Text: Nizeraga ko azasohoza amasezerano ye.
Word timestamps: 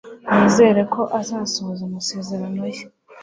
Nizeraga 0.33 0.83
ko 0.95 1.01
azasohoza 1.19 1.81
amasezerano 1.89 2.63
ye. 2.75 2.83